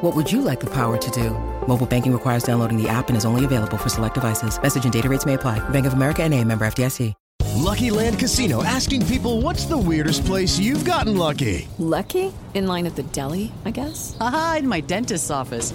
What 0.00 0.16
would 0.16 0.32
you 0.32 0.40
like 0.40 0.60
the 0.60 0.70
power 0.70 0.96
to 0.96 1.10
do? 1.10 1.30
Mobile 1.66 1.86
banking 1.86 2.12
requires 2.12 2.42
downloading 2.42 2.82
the 2.82 2.88
app 2.88 3.08
and 3.08 3.16
is 3.18 3.26
only 3.26 3.44
available 3.44 3.76
for 3.76 3.90
select 3.90 4.14
devices. 4.14 4.60
Message 4.60 4.84
and 4.84 4.92
data 4.92 5.08
rates 5.08 5.26
may 5.26 5.34
apply. 5.34 5.58
Bank 5.68 5.86
of 5.86 5.92
America 5.92 6.22
and 6.22 6.32
a 6.34 6.42
member 6.44 6.64
FDIC. 6.64 7.14
Lucky 7.60 7.90
Land 7.90 8.18
Casino 8.18 8.62
asking 8.64 9.04
people 9.06 9.42
what's 9.42 9.66
the 9.66 9.76
weirdest 9.76 10.24
place 10.24 10.58
you've 10.58 10.84
gotten 10.86 11.18
lucky? 11.18 11.68
Lucky? 11.78 12.32
In 12.54 12.66
line 12.66 12.86
at 12.86 12.96
the 12.96 13.02
deli, 13.02 13.52
I 13.66 13.70
guess? 13.70 14.16
Aha, 14.18 14.56
in 14.60 14.68
my 14.68 14.80
dentist's 14.80 15.30
office. 15.30 15.74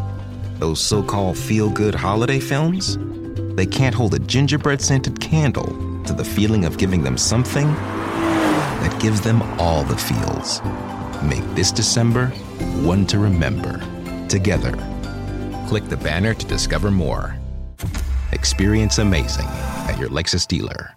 Those 0.61 0.79
so-called 0.79 1.39
feel-good 1.39 1.95
holiday 1.95 2.39
films? 2.39 2.99
They 3.55 3.65
can't 3.65 3.95
hold 3.95 4.13
a 4.13 4.19
gingerbread-scented 4.19 5.19
candle 5.19 5.65
to 6.03 6.13
the 6.13 6.23
feeling 6.23 6.65
of 6.65 6.77
giving 6.77 7.01
them 7.01 7.17
something 7.17 7.65
that 7.65 8.95
gives 9.01 9.21
them 9.21 9.41
all 9.59 9.83
the 9.83 9.97
feels. 9.97 10.61
Make 11.23 11.43
this 11.55 11.71
December 11.71 12.27
one 12.83 13.07
to 13.07 13.17
remember. 13.17 13.79
Together. 14.27 14.73
Click 15.67 15.89
the 15.89 15.97
banner 15.97 16.35
to 16.35 16.45
discover 16.45 16.91
more. 16.91 17.35
Experience 18.31 18.99
amazing 18.99 19.47
at 19.47 19.97
your 19.97 20.09
Lexus 20.09 20.47
dealer. 20.47 20.95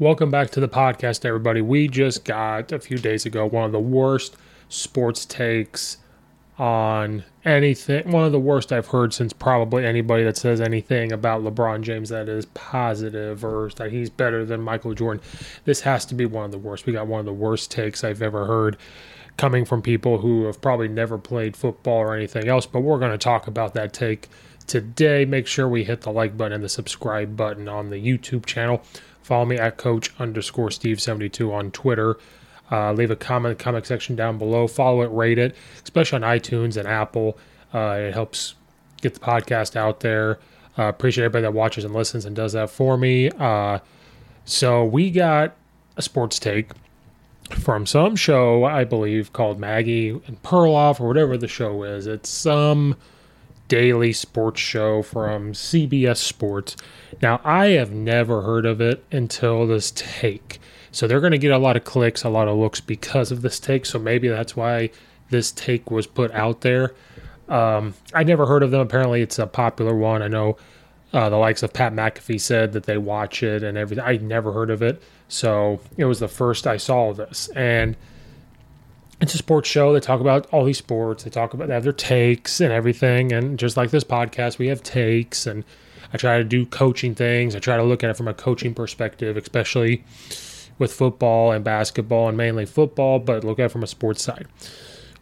Welcome 0.00 0.30
back 0.30 0.48
to 0.52 0.60
the 0.60 0.68
podcast, 0.68 1.26
everybody. 1.26 1.60
We 1.60 1.86
just 1.86 2.24
got 2.24 2.72
a 2.72 2.78
few 2.78 2.96
days 2.96 3.26
ago 3.26 3.44
one 3.44 3.66
of 3.66 3.72
the 3.72 3.78
worst 3.78 4.34
sports 4.70 5.26
takes 5.26 5.98
on 6.56 7.22
anything. 7.44 8.10
One 8.10 8.24
of 8.24 8.32
the 8.32 8.40
worst 8.40 8.72
I've 8.72 8.86
heard 8.86 9.12
since 9.12 9.34
probably 9.34 9.84
anybody 9.84 10.24
that 10.24 10.38
says 10.38 10.62
anything 10.62 11.12
about 11.12 11.42
LeBron 11.42 11.82
James 11.82 12.08
that 12.08 12.30
is 12.30 12.46
positive 12.46 13.44
or 13.44 13.68
that 13.76 13.92
he's 13.92 14.08
better 14.08 14.42
than 14.46 14.62
Michael 14.62 14.94
Jordan. 14.94 15.22
This 15.66 15.82
has 15.82 16.06
to 16.06 16.14
be 16.14 16.24
one 16.24 16.46
of 16.46 16.50
the 16.50 16.56
worst. 16.56 16.86
We 16.86 16.94
got 16.94 17.06
one 17.06 17.20
of 17.20 17.26
the 17.26 17.34
worst 17.34 17.70
takes 17.70 18.02
I've 18.02 18.22
ever 18.22 18.46
heard 18.46 18.78
coming 19.36 19.66
from 19.66 19.82
people 19.82 20.16
who 20.16 20.44
have 20.44 20.62
probably 20.62 20.88
never 20.88 21.18
played 21.18 21.54
football 21.58 21.98
or 21.98 22.16
anything 22.16 22.48
else. 22.48 22.64
But 22.64 22.80
we're 22.80 22.98
going 22.98 23.12
to 23.12 23.18
talk 23.18 23.46
about 23.48 23.74
that 23.74 23.92
take 23.92 24.30
today. 24.66 25.26
Make 25.26 25.46
sure 25.46 25.68
we 25.68 25.84
hit 25.84 26.00
the 26.00 26.10
like 26.10 26.38
button 26.38 26.54
and 26.54 26.64
the 26.64 26.70
subscribe 26.70 27.36
button 27.36 27.68
on 27.68 27.90
the 27.90 27.96
YouTube 27.96 28.46
channel. 28.46 28.82
Follow 29.22 29.44
me 29.44 29.58
at 29.58 29.76
coach 29.76 30.10
underscore 30.18 30.68
Steve72 30.68 31.52
on 31.52 31.70
Twitter. 31.70 32.16
Uh, 32.70 32.92
leave 32.92 33.10
a 33.10 33.16
comment 33.16 33.58
comment 33.58 33.86
section 33.86 34.14
down 34.14 34.38
below. 34.38 34.66
Follow 34.66 35.02
it, 35.02 35.08
rate 35.08 35.38
it, 35.38 35.56
especially 35.82 36.16
on 36.16 36.22
iTunes 36.22 36.76
and 36.76 36.86
Apple. 36.86 37.36
Uh, 37.74 37.96
it 37.98 38.14
helps 38.14 38.54
get 39.00 39.14
the 39.14 39.20
podcast 39.20 39.76
out 39.76 40.00
there. 40.00 40.38
Uh, 40.78 40.84
appreciate 40.84 41.24
everybody 41.24 41.42
that 41.42 41.52
watches 41.52 41.84
and 41.84 41.92
listens 41.92 42.24
and 42.24 42.36
does 42.36 42.52
that 42.52 42.70
for 42.70 42.96
me. 42.96 43.30
Uh, 43.30 43.78
so 44.44 44.84
we 44.84 45.10
got 45.10 45.56
a 45.96 46.02
sports 46.02 46.38
take 46.38 46.70
from 47.50 47.86
some 47.86 48.14
show, 48.14 48.64
I 48.64 48.84
believe, 48.84 49.32
called 49.32 49.58
Maggie 49.58 50.10
and 50.10 50.42
Perloff 50.42 51.00
or 51.00 51.08
whatever 51.08 51.36
the 51.36 51.48
show 51.48 51.82
is. 51.82 52.06
It's 52.06 52.28
some 52.28 52.96
daily 53.70 54.12
sports 54.12 54.60
show 54.60 55.00
from 55.00 55.52
CBS 55.52 56.16
Sports. 56.16 56.76
Now, 57.22 57.40
I 57.44 57.66
have 57.68 57.92
never 57.92 58.42
heard 58.42 58.66
of 58.66 58.80
it 58.80 59.04
until 59.12 59.66
this 59.66 59.92
take. 59.92 60.58
So 60.92 61.06
they're 61.06 61.20
going 61.20 61.30
to 61.30 61.38
get 61.38 61.52
a 61.52 61.58
lot 61.58 61.76
of 61.76 61.84
clicks, 61.84 62.24
a 62.24 62.28
lot 62.28 62.48
of 62.48 62.58
looks 62.58 62.80
because 62.80 63.30
of 63.30 63.42
this 63.42 63.60
take. 63.60 63.86
So 63.86 63.98
maybe 63.98 64.28
that's 64.28 64.56
why 64.56 64.90
this 65.30 65.52
take 65.52 65.88
was 65.88 66.08
put 66.08 66.32
out 66.32 66.62
there. 66.62 66.94
Um, 67.48 67.94
I 68.12 68.24
never 68.24 68.44
heard 68.44 68.64
of 68.64 68.72
them. 68.72 68.80
Apparently, 68.80 69.22
it's 69.22 69.38
a 69.38 69.46
popular 69.46 69.94
one. 69.94 70.20
I 70.20 70.28
know 70.28 70.56
uh, 71.12 71.28
the 71.28 71.36
likes 71.36 71.62
of 71.62 71.72
Pat 71.72 71.92
McAfee 71.92 72.40
said 72.40 72.72
that 72.72 72.84
they 72.84 72.98
watch 72.98 73.44
it 73.44 73.62
and 73.62 73.78
everything. 73.78 74.04
I 74.04 74.16
never 74.16 74.52
heard 74.52 74.70
of 74.70 74.82
it. 74.82 75.00
So 75.28 75.80
it 75.96 76.06
was 76.06 76.18
the 76.18 76.28
first 76.28 76.66
I 76.66 76.76
saw 76.76 77.12
this. 77.12 77.48
And 77.54 77.96
it's 79.20 79.34
a 79.34 79.38
sports 79.38 79.68
show. 79.68 79.92
They 79.92 80.00
talk 80.00 80.20
about 80.20 80.46
all 80.52 80.64
these 80.64 80.78
sports. 80.78 81.24
They 81.24 81.30
talk 81.30 81.54
about 81.54 81.68
they 81.68 81.74
have 81.74 81.84
their 81.84 81.92
takes 81.92 82.60
and 82.60 82.72
everything. 82.72 83.32
And 83.32 83.58
just 83.58 83.76
like 83.76 83.90
this 83.90 84.04
podcast, 84.04 84.58
we 84.58 84.68
have 84.68 84.82
takes. 84.82 85.46
And 85.46 85.64
I 86.12 86.16
try 86.16 86.38
to 86.38 86.44
do 86.44 86.66
coaching 86.66 87.14
things. 87.14 87.54
I 87.54 87.58
try 87.58 87.76
to 87.76 87.82
look 87.82 88.02
at 88.02 88.10
it 88.10 88.16
from 88.16 88.28
a 88.28 88.34
coaching 88.34 88.74
perspective, 88.74 89.36
especially 89.36 90.04
with 90.78 90.92
football 90.92 91.52
and 91.52 91.62
basketball 91.62 92.28
and 92.28 92.36
mainly 92.36 92.64
football, 92.66 93.18
but 93.18 93.44
look 93.44 93.58
at 93.58 93.66
it 93.66 93.68
from 93.68 93.82
a 93.82 93.86
sports 93.86 94.22
side. 94.22 94.48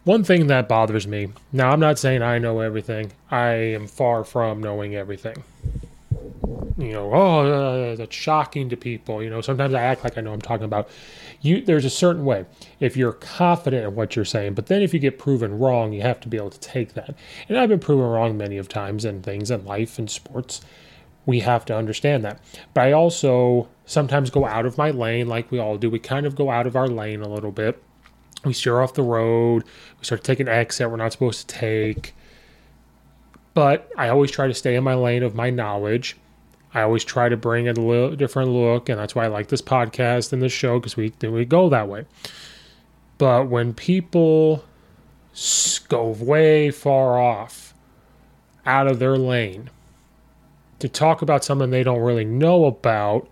One 0.05 0.23
thing 0.23 0.47
that 0.47 0.69
bothers 0.69 1.05
me 1.05 1.27
now, 1.51 1.71
I'm 1.71 1.81
not 1.81 1.99
saying 1.99 2.21
I 2.21 2.39
know 2.39 2.61
everything, 2.61 3.11
I 3.29 3.49
am 3.49 3.85
far 3.85 4.23
from 4.23 4.61
knowing 4.63 4.95
everything. 4.95 5.43
you 6.77 6.93
know, 6.93 7.13
oh, 7.13 7.91
uh, 7.91 7.95
that's 7.97 8.15
shocking 8.15 8.69
to 8.69 8.77
people. 8.77 9.21
You 9.21 9.29
know, 9.29 9.41
sometimes 9.41 9.73
I 9.73 9.81
act 9.81 10.05
like 10.05 10.17
I 10.17 10.21
know 10.21 10.31
I'm 10.31 10.41
talking 10.41 10.63
about. 10.63 10.89
You, 11.41 11.61
there's 11.61 11.85
a 11.85 11.89
certain 11.89 12.25
way 12.25 12.45
if 12.79 12.97
you're 12.97 13.13
confident 13.13 13.85
in 13.85 13.95
what 13.95 14.15
you're 14.15 14.25
saying, 14.25 14.55
but 14.55 14.65
then 14.67 14.81
if 14.81 14.93
you 14.93 14.99
get 14.99 15.17
proven 15.17 15.57
wrong, 15.57 15.93
you 15.93 16.01
have 16.01 16.19
to 16.21 16.27
be 16.27 16.37
able 16.37 16.49
to 16.49 16.59
take 16.59 16.93
that. 16.93 17.15
And 17.47 17.57
I've 17.57 17.69
been 17.69 17.79
proven 17.79 18.05
wrong 18.05 18.37
many 18.37 18.57
of 18.57 18.67
times 18.67 19.05
in 19.05 19.21
things 19.21 19.49
in 19.49 19.63
life 19.65 19.97
and 19.97 20.09
sports. 20.09 20.61
We 21.25 21.39
have 21.41 21.63
to 21.65 21.75
understand 21.75 22.25
that. 22.25 22.41
But 22.73 22.81
I 22.81 22.91
also 22.91 23.69
sometimes 23.85 24.29
go 24.29 24.45
out 24.45 24.65
of 24.65 24.77
my 24.77 24.91
lane, 24.91 25.27
like 25.27 25.51
we 25.51 25.59
all 25.59 25.77
do. 25.77 25.89
We 25.89 25.99
kind 25.99 26.25
of 26.25 26.35
go 26.35 26.49
out 26.49 26.67
of 26.67 26.75
our 26.75 26.87
lane 26.87 27.21
a 27.21 27.29
little 27.29 27.51
bit. 27.51 27.81
We 28.43 28.53
steer 28.53 28.81
off 28.81 28.93
the 28.93 29.03
road. 29.03 29.63
We 29.99 30.05
start 30.05 30.23
taking 30.23 30.47
exit 30.47 30.89
we're 30.89 30.97
not 30.97 31.11
supposed 31.11 31.47
to 31.47 31.55
take. 31.55 32.13
But 33.53 33.89
I 33.97 34.09
always 34.09 34.31
try 34.31 34.47
to 34.47 34.53
stay 34.53 34.75
in 34.75 34.83
my 34.83 34.95
lane 34.95 35.23
of 35.23 35.35
my 35.35 35.49
knowledge 35.49 36.17
I 36.73 36.81
always 36.81 37.03
try 37.03 37.29
to 37.29 37.37
bring 37.37 37.67
a 37.67 37.73
little 37.73 38.15
different 38.15 38.51
look, 38.51 38.89
and 38.89 38.99
that's 38.99 39.15
why 39.15 39.25
I 39.25 39.27
like 39.27 39.47
this 39.47 39.61
podcast 39.61 40.31
and 40.31 40.41
this 40.41 40.53
show 40.53 40.79
because 40.79 40.95
we 40.95 41.13
we 41.21 41.45
go 41.45 41.69
that 41.69 41.87
way. 41.87 42.05
But 43.17 43.49
when 43.49 43.73
people 43.73 44.63
go 45.87 46.07
way 46.07 46.71
far 46.71 47.19
off, 47.19 47.73
out 48.65 48.87
of 48.87 48.99
their 48.99 49.17
lane, 49.17 49.69
to 50.79 50.87
talk 50.87 51.21
about 51.21 51.43
something 51.43 51.69
they 51.69 51.83
don't 51.83 52.01
really 52.01 52.25
know 52.25 52.65
about, 52.65 53.27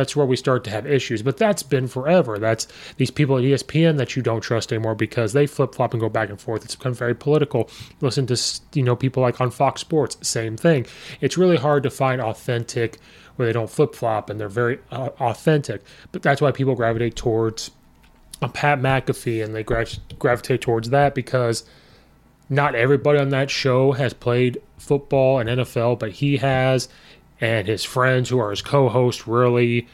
that's 0.00 0.16
where 0.16 0.26
we 0.26 0.36
start 0.36 0.64
to 0.64 0.70
have 0.70 0.86
issues. 0.86 1.22
But 1.22 1.36
that's 1.36 1.62
been 1.62 1.86
forever. 1.86 2.38
That's 2.38 2.66
these 2.96 3.10
people 3.10 3.36
at 3.36 3.44
ESPN 3.44 3.98
that 3.98 4.16
you 4.16 4.22
don't 4.22 4.40
trust 4.40 4.72
anymore 4.72 4.94
because 4.94 5.34
they 5.34 5.46
flip 5.46 5.74
flop 5.74 5.92
and 5.92 6.00
go 6.00 6.08
back 6.08 6.30
and 6.30 6.40
forth. 6.40 6.64
It's 6.64 6.74
become 6.74 6.94
very 6.94 7.14
political. 7.14 7.68
Listen 8.00 8.26
to 8.26 8.60
you 8.72 8.82
know 8.82 8.96
people 8.96 9.22
like 9.22 9.40
on 9.40 9.50
Fox 9.50 9.82
Sports, 9.82 10.16
same 10.26 10.56
thing. 10.56 10.86
It's 11.20 11.36
really 11.36 11.58
hard 11.58 11.82
to 11.82 11.90
find 11.90 12.20
authentic 12.20 12.98
where 13.36 13.46
they 13.46 13.52
don't 13.52 13.70
flip 13.70 13.94
flop 13.94 14.30
and 14.30 14.40
they're 14.40 14.48
very 14.48 14.78
uh, 14.90 15.10
authentic. 15.20 15.82
But 16.12 16.22
that's 16.22 16.40
why 16.40 16.50
people 16.50 16.74
gravitate 16.74 17.16
towards 17.16 17.70
a 18.42 18.48
Pat 18.48 18.80
McAfee 18.80 19.44
and 19.44 19.54
they 19.54 19.62
gra- 19.62 19.86
gravitate 20.18 20.62
towards 20.62 20.90
that 20.90 21.14
because 21.14 21.64
not 22.48 22.74
everybody 22.74 23.18
on 23.18 23.28
that 23.30 23.50
show 23.50 23.92
has 23.92 24.12
played 24.12 24.60
football 24.78 25.38
and 25.38 25.48
NFL, 25.48 25.98
but 25.98 26.10
he 26.12 26.38
has 26.38 26.88
and 27.40 27.66
his 27.66 27.84
friends 27.84 28.28
who 28.28 28.38
are 28.38 28.50
his 28.50 28.62
co-hosts 28.62 29.26
really 29.26 29.88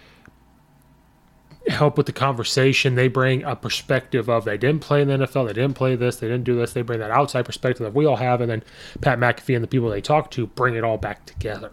help 1.68 1.96
with 1.96 2.06
the 2.06 2.12
conversation. 2.12 2.94
They 2.94 3.08
bring 3.08 3.42
a 3.42 3.56
perspective 3.56 4.28
of 4.28 4.44
they 4.44 4.56
didn't 4.56 4.80
play 4.80 5.02
in 5.02 5.08
the 5.08 5.18
NFL, 5.18 5.46
they 5.48 5.52
didn't 5.52 5.74
play 5.74 5.96
this, 5.96 6.16
they 6.16 6.28
didn't 6.28 6.44
do 6.44 6.56
this. 6.56 6.72
They 6.72 6.82
bring 6.82 7.00
that 7.00 7.10
outside 7.10 7.44
perspective 7.44 7.84
that 7.84 7.94
we 7.94 8.06
all 8.06 8.16
have, 8.16 8.40
and 8.40 8.50
then 8.50 8.62
Pat 9.00 9.18
McAfee 9.18 9.54
and 9.54 9.64
the 9.64 9.68
people 9.68 9.90
they 9.90 10.00
talk 10.00 10.30
to 10.32 10.46
bring 10.46 10.74
it 10.74 10.84
all 10.84 10.98
back 10.98 11.26
together. 11.26 11.72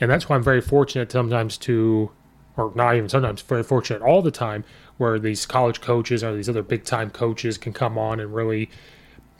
And 0.00 0.10
that's 0.10 0.28
why 0.28 0.36
I'm 0.36 0.42
very 0.42 0.60
fortunate 0.60 1.12
sometimes 1.12 1.56
to, 1.58 2.10
or 2.56 2.72
not 2.74 2.96
even 2.96 3.08
sometimes, 3.08 3.42
very 3.42 3.62
fortunate 3.62 4.02
all 4.02 4.22
the 4.22 4.30
time, 4.30 4.64
where 4.96 5.18
these 5.18 5.46
college 5.46 5.80
coaches 5.80 6.24
or 6.24 6.34
these 6.34 6.48
other 6.48 6.62
big 6.62 6.84
time 6.84 7.10
coaches 7.10 7.58
can 7.58 7.72
come 7.72 7.98
on 7.98 8.20
and 8.20 8.34
really 8.34 8.70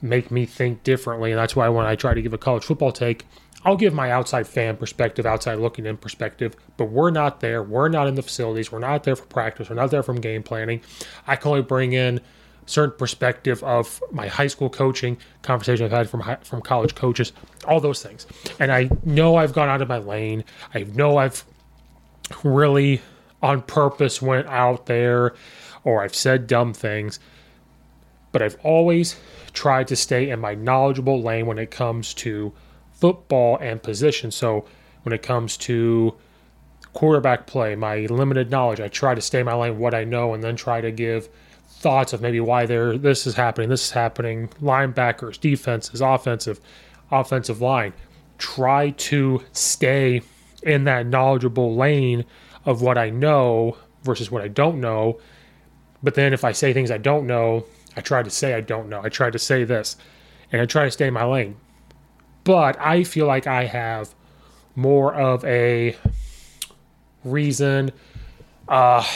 make 0.02 0.31
me 0.31 0.46
think 0.46 0.82
differently. 0.82 1.31
And 1.31 1.38
that's 1.38 1.56
why 1.56 1.69
when 1.69 1.87
I 1.87 1.96
try 1.96 2.14
to 2.14 2.23
give 2.23 2.32
a 2.32 2.38
college 2.38 2.64
football 2.64 2.93
take, 2.93 3.26
I'll 3.64 3.76
give 3.76 3.92
my 3.92 4.10
outside 4.10 4.46
fan 4.46 4.76
perspective, 4.76 5.26
outside 5.26 5.58
looking 5.58 5.86
in 5.86 5.96
perspective, 5.96 6.54
but 6.76 6.86
we're 6.86 7.10
not 7.10 7.40
there. 7.40 7.62
We're 7.62 7.88
not 7.88 8.06
in 8.08 8.14
the 8.14 8.22
facilities. 8.22 8.72
We're 8.72 8.78
not 8.78 9.04
there 9.04 9.16
for 9.16 9.26
practice. 9.26 9.68
We're 9.68 9.76
not 9.76 9.90
there 9.90 10.02
from 10.02 10.20
game 10.20 10.42
planning. 10.42 10.80
I 11.26 11.36
can 11.36 11.50
only 11.50 11.62
bring 11.62 11.92
in 11.92 12.20
certain 12.66 12.96
perspective 12.96 13.62
of 13.64 14.02
my 14.12 14.28
high 14.28 14.46
school 14.46 14.70
coaching, 14.70 15.18
conversation 15.42 15.84
I've 15.84 15.92
had 15.92 16.08
from 16.08 16.20
high, 16.20 16.36
from 16.42 16.62
college 16.62 16.94
coaches, 16.94 17.32
all 17.66 17.80
those 17.80 18.02
things. 18.02 18.26
And 18.58 18.72
I 18.72 18.88
know 19.04 19.36
I've 19.36 19.52
gone 19.52 19.68
out 19.68 19.82
of 19.82 19.88
my 19.88 19.98
lane. 19.98 20.44
I 20.74 20.84
know 20.84 21.18
I've 21.18 21.44
really 22.44 23.00
on 23.42 23.62
purpose 23.62 24.22
went 24.22 24.46
out 24.46 24.86
there 24.86 25.34
or 25.84 26.02
I've 26.02 26.14
said 26.14 26.46
dumb 26.46 26.72
things, 26.72 27.18
but 28.32 28.42
I've 28.42 28.56
always 28.62 29.16
tried 29.52 29.88
to 29.88 29.96
stay 29.96 30.30
in 30.30 30.38
my 30.40 30.54
knowledgeable 30.54 31.20
lane 31.22 31.46
when 31.46 31.58
it 31.58 31.70
comes 31.70 32.14
to 32.14 32.52
football 33.00 33.56
and 33.61 33.82
position. 33.82 34.31
So 34.31 34.67
when 35.02 35.12
it 35.12 35.23
comes 35.23 35.56
to 35.58 36.14
quarterback 36.93 37.47
play, 37.47 37.75
my 37.75 38.06
limited 38.06 38.50
knowledge, 38.50 38.81
I 38.81 38.88
try 38.88 39.14
to 39.14 39.20
stay 39.20 39.43
my 39.43 39.55
lane, 39.55 39.79
what 39.79 39.94
I 39.94 40.05
know, 40.05 40.35
and 40.35 40.44
then 40.44 40.56
try 40.56 40.81
to 40.81 40.91
give 40.91 41.29
thoughts 41.67 42.12
of 42.12 42.20
maybe 42.20 42.41
why 42.41 42.67
this 42.67 43.26
is 43.26 43.35
happening, 43.35 43.70
this 43.70 43.85
is 43.85 43.91
happening, 43.91 44.49
linebackers, 44.61 45.41
defenses, 45.41 46.00
offensive, 46.00 46.61
offensive 47.11 47.61
line. 47.61 47.94
Try 48.38 48.91
to 48.91 49.43
stay 49.52 50.20
in 50.62 50.85
that 50.85 51.06
knowledgeable 51.06 51.75
lane 51.75 52.25
of 52.67 52.82
what 52.82 52.99
I 52.99 53.08
know 53.08 53.79
versus 54.02 54.31
what 54.31 54.43
I 54.43 54.49
don't 54.49 54.81
know. 54.81 55.19
But 56.02 56.14
then 56.14 56.35
if 56.35 56.44
I 56.44 56.52
say 56.52 56.73
things 56.73 56.91
I 56.91 56.99
don't 56.99 57.26
know, 57.26 57.64
I 57.97 58.02
try 58.02 58.23
to 58.23 58.31
say 58.31 58.55
I 58.55 58.61
don't 58.61 58.88
know. 58.88 59.00
I 59.02 59.08
try 59.08 59.31
to 59.31 59.38
say 59.38 59.64
this. 59.64 59.97
And 60.52 60.61
I 60.61 60.67
try 60.67 60.85
to 60.85 60.91
stay 60.91 61.06
in 61.06 61.14
my 61.14 61.25
lane 61.25 61.56
but 62.50 62.81
I 62.81 63.05
feel 63.05 63.26
like 63.26 63.47
I 63.47 63.67
have 63.67 64.12
more 64.75 65.14
of 65.14 65.44
a 65.44 65.94
reason. 67.23 67.93
Uh, 68.67 69.06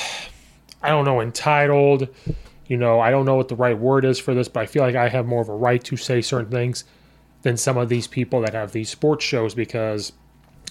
I 0.80 0.90
don't 0.90 1.04
know, 1.04 1.20
entitled. 1.20 2.06
You 2.68 2.76
know, 2.76 3.00
I 3.00 3.10
don't 3.10 3.24
know 3.24 3.34
what 3.34 3.48
the 3.48 3.56
right 3.56 3.76
word 3.76 4.04
is 4.04 4.20
for 4.20 4.34
this, 4.34 4.46
but 4.46 4.60
I 4.60 4.66
feel 4.66 4.84
like 4.84 4.94
I 4.94 5.08
have 5.08 5.26
more 5.26 5.42
of 5.42 5.48
a 5.48 5.56
right 5.56 5.82
to 5.82 5.96
say 5.96 6.20
certain 6.20 6.52
things 6.52 6.84
than 7.42 7.56
some 7.56 7.76
of 7.76 7.88
these 7.88 8.06
people 8.06 8.40
that 8.42 8.54
have 8.54 8.70
these 8.70 8.88
sports 8.88 9.24
shows 9.24 9.52
because 9.52 10.12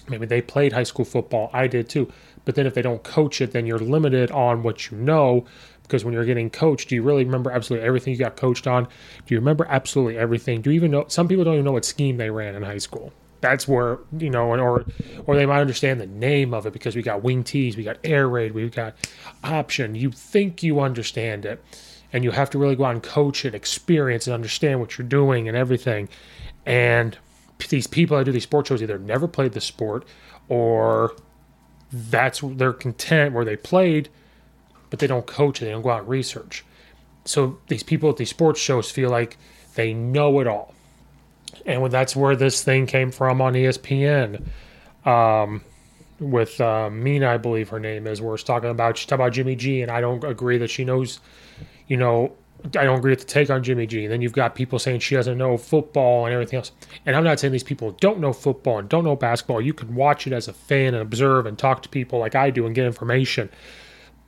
maybe 0.08 0.24
they 0.24 0.40
played 0.40 0.72
high 0.72 0.84
school 0.84 1.04
football. 1.04 1.50
I 1.52 1.66
did 1.66 1.90
too. 1.90 2.10
But 2.46 2.54
then 2.54 2.66
if 2.66 2.72
they 2.72 2.80
don't 2.80 3.02
coach 3.02 3.42
it, 3.42 3.52
then 3.52 3.66
you're 3.66 3.78
limited 3.78 4.30
on 4.30 4.62
what 4.62 4.90
you 4.90 4.96
know 4.96 5.44
because 5.84 6.04
when 6.04 6.14
you're 6.14 6.24
getting 6.24 6.50
coached, 6.50 6.88
do 6.88 6.94
you 6.94 7.02
really 7.02 7.24
remember 7.24 7.50
absolutely 7.50 7.86
everything 7.86 8.12
you 8.12 8.18
got 8.18 8.36
coached 8.36 8.66
on? 8.66 8.84
Do 8.84 9.34
you 9.34 9.38
remember 9.38 9.66
absolutely 9.68 10.18
everything? 10.18 10.62
Do 10.62 10.70
you 10.70 10.76
even 10.76 10.90
know? 10.90 11.04
Some 11.08 11.28
people 11.28 11.44
don't 11.44 11.54
even 11.54 11.64
know 11.64 11.72
what 11.72 11.84
scheme 11.84 12.16
they 12.16 12.30
ran 12.30 12.54
in 12.54 12.62
high 12.62 12.78
school. 12.78 13.12
That's 13.40 13.68
where 13.68 13.98
you 14.16 14.30
know, 14.30 14.46
or 14.46 14.86
or 15.26 15.36
they 15.36 15.44
might 15.44 15.60
understand 15.60 16.00
the 16.00 16.06
name 16.06 16.54
of 16.54 16.66
it 16.66 16.72
because 16.72 16.96
we 16.96 17.02
got 17.02 17.22
wing 17.22 17.44
tees, 17.44 17.76
we 17.76 17.84
got 17.84 17.98
air 18.02 18.26
raid, 18.28 18.54
we've 18.54 18.74
got 18.74 18.94
option. 19.44 19.94
You 19.94 20.10
think 20.10 20.62
you 20.62 20.80
understand 20.80 21.44
it, 21.44 21.62
and 22.12 22.24
you 22.24 22.30
have 22.30 22.48
to 22.50 22.58
really 22.58 22.76
go 22.76 22.86
out 22.86 22.94
and 22.94 23.02
coach 23.02 23.44
it, 23.44 23.54
experience, 23.54 24.26
and 24.26 24.32
understand 24.32 24.80
what 24.80 24.96
you're 24.96 25.06
doing 25.06 25.46
and 25.48 25.56
everything. 25.56 26.08
And 26.64 27.18
these 27.68 27.86
people 27.86 28.16
that 28.16 28.24
do 28.24 28.32
these 28.32 28.44
sports 28.44 28.70
shows 28.70 28.82
either 28.82 28.98
never 28.98 29.28
played 29.28 29.52
the 29.52 29.60
sport, 29.60 30.06
or 30.48 31.14
that's 31.92 32.40
their 32.40 32.72
content 32.72 33.34
where 33.34 33.44
they 33.44 33.56
played 33.56 34.08
but 34.94 35.00
they 35.00 35.08
don't 35.08 35.26
coach 35.26 35.60
it. 35.60 35.64
They 35.64 35.72
don't 35.72 35.82
go 35.82 35.90
out 35.90 36.02
and 36.02 36.08
research. 36.08 36.64
So 37.24 37.58
these 37.66 37.82
people 37.82 38.10
at 38.10 38.16
these 38.16 38.30
sports 38.30 38.60
shows 38.60 38.92
feel 38.92 39.10
like 39.10 39.36
they 39.74 39.92
know 39.92 40.38
it 40.38 40.46
all. 40.46 40.72
And 41.66 41.90
that's 41.90 42.14
where 42.14 42.36
this 42.36 42.62
thing 42.62 42.86
came 42.86 43.10
from 43.10 43.40
on 43.40 43.54
ESPN 43.54 44.44
um, 45.04 45.62
with 46.20 46.60
uh, 46.60 46.90
Mina, 46.90 47.28
I 47.28 47.38
believe 47.38 47.70
her 47.70 47.80
name 47.80 48.06
is, 48.06 48.22
where 48.22 48.36
it's 48.36 48.44
talking 48.44 48.70
about, 48.70 48.96
she's 48.96 49.06
talking 49.06 49.24
about 49.24 49.32
Jimmy 49.32 49.56
G, 49.56 49.82
and 49.82 49.90
I 49.90 50.00
don't 50.00 50.22
agree 50.22 50.58
that 50.58 50.70
she 50.70 50.84
knows, 50.84 51.18
you 51.88 51.96
know, 51.96 52.32
I 52.66 52.84
don't 52.84 53.00
agree 53.00 53.10
with 53.10 53.18
the 53.18 53.26
take 53.26 53.50
on 53.50 53.64
Jimmy 53.64 53.88
G. 53.88 54.04
And 54.04 54.12
then 54.12 54.22
you've 54.22 54.32
got 54.32 54.54
people 54.54 54.78
saying 54.78 55.00
she 55.00 55.16
doesn't 55.16 55.36
know 55.36 55.56
football 55.56 56.24
and 56.24 56.32
everything 56.32 56.58
else. 56.58 56.70
And 57.04 57.16
I'm 57.16 57.24
not 57.24 57.40
saying 57.40 57.50
these 57.50 57.64
people 57.64 57.90
don't 58.00 58.20
know 58.20 58.32
football 58.32 58.78
and 58.78 58.88
don't 58.88 59.02
know 59.02 59.16
basketball. 59.16 59.60
You 59.60 59.74
can 59.74 59.96
watch 59.96 60.28
it 60.28 60.32
as 60.32 60.46
a 60.46 60.52
fan 60.52 60.94
and 60.94 61.02
observe 61.02 61.46
and 61.46 61.58
talk 61.58 61.82
to 61.82 61.88
people 61.88 62.20
like 62.20 62.36
I 62.36 62.50
do 62.50 62.64
and 62.64 62.76
get 62.76 62.86
information. 62.86 63.50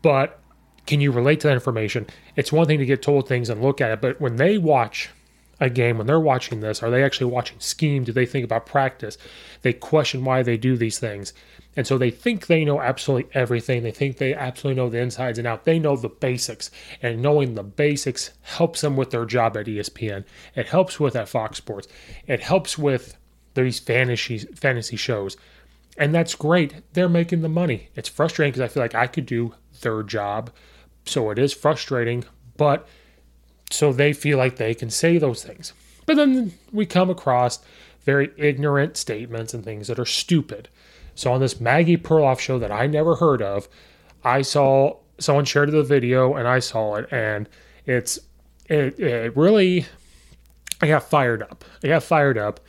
But 0.02 0.40
can 0.86 1.00
you 1.00 1.10
relate 1.12 1.40
to 1.40 1.48
that 1.48 1.54
information? 1.54 2.06
It's 2.36 2.52
one 2.52 2.66
thing 2.66 2.78
to 2.78 2.86
get 2.86 3.02
told 3.02 3.28
things 3.28 3.50
and 3.50 3.60
look 3.60 3.80
at 3.80 3.90
it, 3.90 4.00
but 4.00 4.20
when 4.20 4.36
they 4.36 4.58
watch 4.58 5.10
a 5.58 5.70
game, 5.70 5.98
when 5.98 6.06
they're 6.06 6.20
watching 6.20 6.60
this, 6.60 6.82
are 6.82 6.90
they 6.90 7.02
actually 7.02 7.32
watching 7.32 7.58
scheme? 7.60 8.04
Do 8.04 8.12
they 8.12 8.26
think 8.26 8.44
about 8.44 8.66
practice? 8.66 9.16
They 9.62 9.72
question 9.72 10.24
why 10.24 10.42
they 10.42 10.56
do 10.56 10.76
these 10.76 10.98
things. 10.98 11.32
And 11.76 11.86
so 11.86 11.98
they 11.98 12.10
think 12.10 12.46
they 12.46 12.64
know 12.64 12.80
absolutely 12.80 13.30
everything. 13.34 13.82
They 13.82 13.90
think 13.90 14.16
they 14.16 14.34
absolutely 14.34 14.82
know 14.82 14.88
the 14.88 14.98
insides 14.98 15.38
and 15.38 15.46
out. 15.46 15.64
They 15.64 15.78
know 15.78 15.96
the 15.96 16.08
basics. 16.08 16.70
And 17.02 17.22
knowing 17.22 17.54
the 17.54 17.62
basics 17.62 18.30
helps 18.42 18.80
them 18.80 18.96
with 18.96 19.10
their 19.10 19.24
job 19.24 19.56
at 19.56 19.66
ESPN. 19.66 20.24
It 20.54 20.66
helps 20.66 21.00
with 21.00 21.16
at 21.16 21.28
Fox 21.28 21.58
Sports. 21.58 21.88
It 22.26 22.40
helps 22.40 22.78
with 22.78 23.16
these 23.54 23.78
fantasy 23.78 24.38
fantasy 24.38 24.96
shows. 24.96 25.36
And 25.98 26.14
that's 26.14 26.34
great. 26.34 26.82
They're 26.92 27.08
making 27.08 27.40
the 27.42 27.48
money. 27.48 27.88
It's 27.94 28.08
frustrating 28.08 28.52
because 28.52 28.70
I 28.70 28.72
feel 28.72 28.82
like 28.82 28.94
I 28.94 29.06
could 29.06 29.26
do 29.26 29.54
their 29.80 30.02
job 30.02 30.50
so 31.06 31.30
it 31.30 31.38
is 31.38 31.52
frustrating, 31.52 32.24
but 32.56 32.88
so 33.70 33.92
they 33.92 34.12
feel 34.12 34.38
like 34.38 34.56
they 34.56 34.74
can 34.74 34.90
say 34.90 35.18
those 35.18 35.42
things. 35.42 35.72
But 36.04 36.16
then 36.16 36.52
we 36.72 36.86
come 36.86 37.10
across 37.10 37.60
very 38.04 38.30
ignorant 38.36 38.96
statements 38.96 39.52
and 39.54 39.64
things 39.64 39.88
that 39.88 39.98
are 39.98 40.06
stupid. 40.06 40.68
So 41.14 41.32
on 41.32 41.40
this 41.40 41.60
Maggie 41.60 41.96
Perloff 41.96 42.38
show 42.38 42.58
that 42.58 42.70
I 42.70 42.86
never 42.86 43.16
heard 43.16 43.42
of, 43.42 43.68
I 44.22 44.42
saw 44.42 44.98
someone 45.18 45.44
shared 45.44 45.72
the 45.72 45.82
video 45.82 46.34
and 46.34 46.46
I 46.46 46.58
saw 46.58 46.96
it 46.96 47.08
and 47.10 47.48
it's 47.86 48.18
it, 48.68 48.98
it 49.00 49.36
really 49.36 49.86
I 50.80 50.88
got 50.88 51.04
fired 51.04 51.42
up. 51.42 51.64
I 51.82 51.88
got 51.88 52.02
fired 52.02 52.38
up 52.38 52.60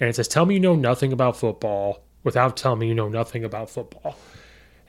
and 0.00 0.08
it 0.08 0.16
says 0.16 0.28
tell 0.28 0.46
me 0.46 0.54
you 0.54 0.60
know 0.60 0.76
nothing 0.76 1.12
about 1.12 1.36
football 1.36 2.02
without 2.22 2.56
telling 2.56 2.78
me 2.78 2.88
you 2.88 2.94
know 2.94 3.08
nothing 3.08 3.44
about 3.44 3.68
football. 3.70 4.16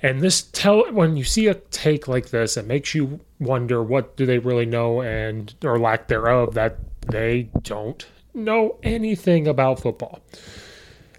And 0.01 0.21
this 0.21 0.43
tell 0.43 0.91
when 0.91 1.17
you 1.17 1.23
see 1.23 1.47
a 1.47 1.55
take 1.55 2.07
like 2.07 2.29
this, 2.29 2.55
it 2.57 2.67
makes 2.67 2.93
you 2.93 3.19
wonder 3.39 3.81
what 3.81 4.15
do 4.15 4.25
they 4.25 4.37
really 4.37 4.65
know 4.65 5.01
and 5.01 5.53
or 5.63 5.79
lack 5.79 6.07
thereof 6.07 6.53
that 6.53 6.77
they 7.07 7.49
don't 7.63 8.05
know 8.33 8.77
anything 8.83 9.47
about 9.47 9.79
football. 9.79 10.19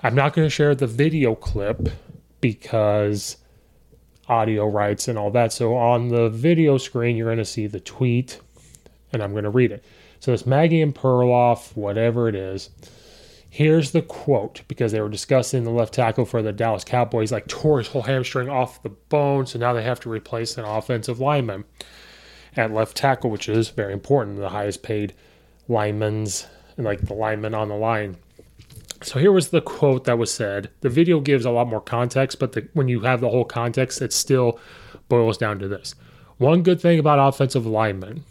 I'm 0.03 0.15
not 0.15 0.33
going 0.33 0.47
to 0.47 0.51
share 0.51 0.75
the 0.75 0.87
video 0.87 1.35
clip 1.35 1.89
because 2.41 3.37
audio 4.29 4.67
rights 4.67 5.09
and 5.09 5.19
all 5.19 5.31
that. 5.33 5.53
So 5.53 5.77
on 5.77 6.09
the 6.09 6.29
video 6.29 6.79
screen, 6.79 7.17
you're 7.17 7.27
going 7.27 7.39
to 7.39 7.45
see 7.45 7.67
the 7.67 7.81
tweet, 7.81 8.41
and 9.13 9.23
I'm 9.23 9.33
going 9.33 9.45
to 9.45 9.51
read 9.51 9.73
it. 9.73 9.85
So 10.21 10.33
it's 10.33 10.47
Maggie 10.47 10.83
and 10.83 10.95
Perloff, 10.95 11.75
whatever 11.77 12.29
it 12.29 12.35
is. 12.35 12.71
Here's 13.50 13.93
the 13.93 14.02
quote 14.02 14.62
because 14.69 14.93
they 14.93 15.00
were 15.00 15.09
discussing 15.09 15.64
the 15.64 15.71
left 15.71 15.95
tackle 15.95 16.26
for 16.26 16.43
the 16.43 16.52
Dallas 16.52 16.85
Cowboys, 16.85 17.33
like 17.33 17.49
tore 17.49 17.78
his 17.78 17.88
whole 17.88 18.02
hamstring 18.02 18.49
off 18.49 18.83
the 18.83 18.90
bone, 18.90 19.47
so 19.47 19.59
now 19.59 19.73
they 19.73 19.83
have 19.83 20.00
to 20.00 20.11
replace 20.11 20.59
an 20.59 20.64
offensive 20.64 21.19
lineman 21.19 21.64
at 22.57 22.73
left 22.73 22.97
tackle, 22.97 23.31
which 23.31 23.49
is 23.49 23.71
very 23.71 23.93
important. 23.93 24.37
The 24.37 24.50
highest 24.50 24.83
paid 24.83 25.14
linemen's 25.67 26.47
like 26.76 27.00
the 27.00 27.14
lineman 27.14 27.55
on 27.55 27.69
the 27.69 27.75
line. 27.75 28.17
So 29.02 29.19
here 29.19 29.33
was 29.33 29.49
the 29.49 29.61
quote 29.61 30.05
that 30.05 30.19
was 30.19 30.33
said. 30.33 30.71
The 30.81 30.88
video 30.88 31.21
gives 31.21 31.45
a 31.45 31.50
lot 31.50 31.69
more 31.69 31.81
context, 31.81 32.38
but 32.38 32.52
the, 32.52 32.69
when 32.75 32.88
you 32.88 33.00
have 33.00 33.21
the 33.21 33.31
whole 33.31 33.45
context, 33.45 34.02
it 34.02 34.12
still 34.12 34.59
boils 35.09 35.38
down 35.38 35.59
to 35.61 35.69
this. 35.69 35.95
One 36.38 36.62
good 36.62 36.81
thing 36.81 36.99
about 36.99 37.19
offensive 37.19 37.67
linemen, 37.67 38.25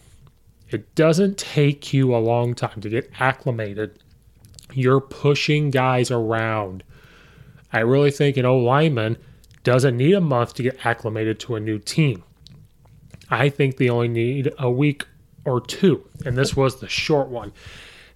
it 0.70 0.94
doesn't 0.96 1.38
take 1.38 1.94
you 1.94 2.16
a 2.16 2.18
long 2.18 2.54
time 2.54 2.82
to 2.82 2.90
get 2.90 3.10
acclimated. 3.20 4.00
You're 4.74 5.02
pushing 5.02 5.72
guys 5.72 6.12
around. 6.12 6.84
I 7.72 7.80
really 7.80 8.12
think 8.12 8.38
an 8.38 8.46
O 8.46 8.58
lineman 8.58 9.18
doesn't 9.64 9.98
need 9.98 10.14
a 10.14 10.22
month 10.22 10.54
to 10.56 10.64
get 10.64 10.86
acclimated 10.86 11.40
to 11.42 11.56
a 11.56 11.60
new 11.60 11.80
team. 11.80 12.24
I 13.30 13.50
think 13.50 13.78
they 13.78 13.90
only 13.90 14.08
need 14.08 14.54
a 14.58 14.72
week 14.72 15.06
or 15.46 15.60
two, 15.60 16.06
and 16.26 16.38
this 16.38 16.56
was 16.56 16.80
the 16.80 16.88
short 16.88 17.28
one. 17.28 17.52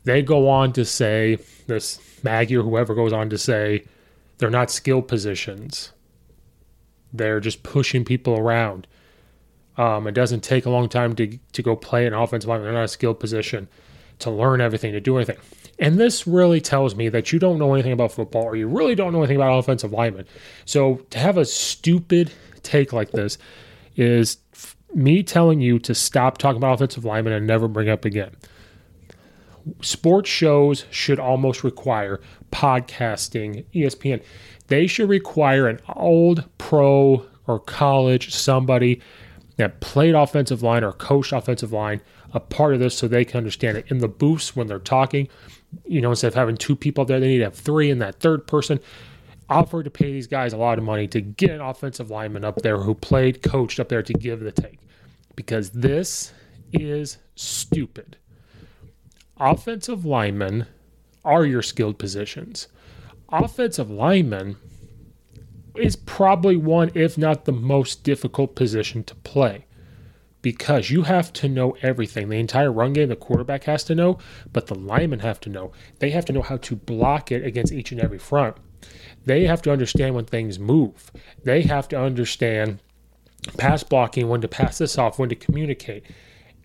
They 0.04 0.22
go 0.22 0.50
on 0.50 0.74
to 0.74 0.86
say, 0.86 1.38
this 1.68 2.00
Maggie 2.24 2.58
or 2.58 2.64
whoever 2.64 2.96
goes 2.96 3.14
on 3.14 3.30
to 3.30 3.38
say, 3.38 3.86
they're 4.38 4.50
not 4.50 4.72
skill 4.72 5.02
positions. 5.02 5.92
They're 7.14 7.40
just 7.40 7.64
pushing 7.64 8.06
people 8.06 8.38
around. 8.38 8.88
Um, 9.78 10.08
it 10.08 10.14
doesn't 10.14 10.42
take 10.42 10.66
a 10.66 10.70
long 10.70 10.90
time 10.90 11.16
to, 11.16 11.38
to 11.38 11.62
go 11.62 11.76
play 11.76 12.06
an 12.06 12.14
offensive 12.14 12.50
line. 12.50 12.62
They're 12.62 12.72
not 12.72 12.86
a 12.86 12.88
skill 12.88 13.14
position 13.14 13.68
to 14.20 14.32
learn 14.32 14.62
everything, 14.62 14.94
to 14.94 15.00
do 15.00 15.18
anything. 15.18 15.38
And 15.82 16.00
this 16.00 16.26
really 16.26 16.62
tells 16.62 16.96
me 16.96 17.10
that 17.10 17.34
you 17.34 17.40
don't 17.40 17.60
know 17.60 17.74
anything 17.74 17.92
about 17.92 18.14
football 18.14 18.44
or 18.44 18.56
you 18.56 18.68
really 18.68 18.96
don't 18.96 19.12
know 19.12 19.20
anything 19.20 19.36
about 19.36 19.58
offensive 19.58 19.92
linemen. 19.92 20.26
So 20.64 20.96
to 21.10 21.20
have 21.20 21.38
a 21.38 21.44
stupid 21.44 22.32
take 22.64 22.94
like 22.94 23.12
this 23.12 23.38
is 23.98 24.38
me 24.94 25.24
telling 25.24 25.60
you 25.60 25.80
to 25.80 25.94
stop 25.94 26.38
talking 26.38 26.58
about 26.58 26.76
offensive 26.76 27.04
linemen 27.04 27.34
and 27.34 27.46
never 27.48 27.68
bring 27.68 27.90
up 27.90 28.06
again 28.06 28.36
sports 29.82 30.30
shows 30.30 30.86
should 30.90 31.20
almost 31.20 31.64
require 31.64 32.20
podcasting, 32.52 33.66
ESPN. 33.74 34.22
They 34.68 34.88
should 34.88 35.10
require 35.10 35.68
an 35.68 35.80
old 35.96 36.46
pro 36.58 37.26
or 37.48 37.60
college 37.60 38.34
somebody 38.34 39.02
that 39.58 39.80
played 39.82 40.16
offensive 40.16 40.64
line 40.64 40.84
or 40.84 40.94
coached 40.94 41.34
offensive 41.34 41.72
line 41.72 42.02
a 42.34 42.40
part 42.40 42.74
of 42.74 42.80
this 42.80 42.98
so 42.98 43.08
they 43.08 43.26
can 43.26 43.38
understand 43.38 43.78
it. 43.78 43.86
In 43.90 43.98
the 43.98 44.08
booths 44.08 44.56
when 44.56 44.68
they're 44.68 44.80
talking, 44.80 45.28
you 45.86 46.02
know, 46.02 46.10
instead 46.10 46.30
of 46.30 46.36
having 46.36 46.58
two 46.58 46.76
people 46.76 47.06
there, 47.06 47.20
they 47.20 47.28
need 47.28 47.40
to 47.40 47.46
have 47.46 47.56
three 47.56 47.90
and 47.90 48.02
that 48.02 48.20
third 48.20 48.48
person. 48.48 48.80
Offered 49.50 49.84
to 49.84 49.92
pay 49.92 50.12
these 50.12 50.28
guys 50.28 50.54
a 50.54 50.58
lot 50.58 50.78
of 50.78 50.84
money 50.84 51.08
to 51.08 51.20
get 51.20 51.52
an 51.52 51.62
offensive 51.62 52.10
lineman 52.10 52.46
up 52.46 52.62
there 52.62 52.78
who 52.78 52.96
played, 52.96 53.42
coached 53.42 53.80
up 53.80 53.90
there 53.90 54.04
to 54.04 54.14
give 54.14 54.40
the 54.40 54.52
take. 54.52 54.80
Because 55.36 55.72
this 55.72 56.32
is 56.74 57.18
stupid 57.36 58.18
offensive 59.42 60.06
linemen 60.06 60.68
are 61.26 61.46
your 61.46 61.64
skilled 61.64 61.98
positions. 61.98 62.68
Offensive 63.30 63.90
lineman 63.90 64.56
is 65.76 65.96
probably 65.96 66.56
one, 66.56 66.92
if 66.94 67.18
not 67.18 67.46
the 67.46 67.52
most 67.52 68.04
difficult 68.04 68.56
position 68.56 69.04
to 69.04 69.16
play 69.16 69.66
because 70.42 70.90
you 70.90 71.04
have 71.04 71.32
to 71.34 71.48
know 71.48 71.78
everything. 71.82 72.30
The 72.30 72.38
entire 72.38 72.72
run 72.72 72.94
game, 72.94 73.10
the 73.10 73.16
quarterback 73.16 73.66
has 73.66 73.84
to 73.86 73.96
know, 73.96 74.18
but 74.52 74.68
the 74.68 74.76
linemen 74.76 75.20
have 75.20 75.40
to 75.42 75.50
know. 75.50 75.72
They 76.00 76.12
have 76.12 76.26
to 76.26 76.34
know 76.34 76.42
how 76.42 76.58
to 76.58 76.76
block 76.76 77.32
it 77.32 77.46
against 77.46 77.74
each 77.74 77.92
and 77.92 78.02
every 78.02 78.20
front. 78.20 78.58
They 79.26 79.46
have 79.46 79.62
to 79.64 79.72
understand 79.72 80.16
when 80.16 80.26
things 80.26 80.58
move. 80.58 81.12
They 81.44 81.62
have 81.64 81.88
to 81.90 82.02
understand 82.02 82.80
pass 83.58 83.84
blocking, 83.84 84.30
when 84.30 84.42
to 84.42 84.48
pass 84.48 84.78
this 84.78 84.98
off, 84.98 85.20
when 85.20 85.30
to 85.30 85.36
communicate. 85.36 86.04